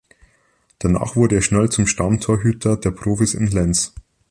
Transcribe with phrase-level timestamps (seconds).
[0.79, 3.93] Danach wurde er schnell zum Stammtorhüter der Profis in Lens.